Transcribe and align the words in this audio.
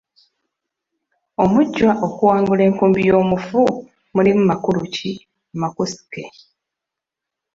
Omujjwa 1.43 1.91
okuwangula 2.05 2.61
enkumbi 2.67 2.99
y’omufu 3.09 3.61
mulimu 4.15 4.43
makulu 4.49 4.81
ki 4.95 5.11
amakusike? 5.53 6.23